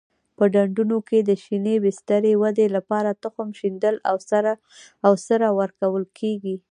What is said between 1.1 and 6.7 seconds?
د شینې بسترې ودې لپاره تخم شیندل او سره ورکول کېږي.